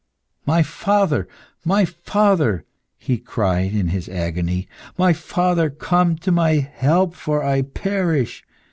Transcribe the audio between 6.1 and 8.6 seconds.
to my help, for I perish.